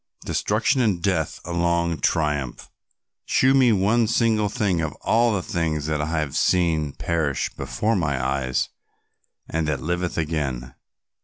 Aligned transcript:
Destruction 0.25 0.81
and 0.81 0.99
death 0.99 1.39
alone 1.45 1.99
triumph. 1.99 2.71
Shew 3.27 3.53
me 3.53 3.71
one 3.71 4.07
single 4.07 4.49
thing 4.49 4.81
of 4.81 4.93
all 5.01 5.31
the 5.31 5.43
things 5.43 5.85
that 5.85 6.01
I 6.01 6.19
have 6.19 6.35
seen 6.35 6.93
perish 6.93 7.49
before 7.53 7.95
my 7.95 8.19
eyes 8.19 8.69
and 9.47 9.67
that 9.67 9.79
liveth 9.79 10.17
again. 10.17 10.73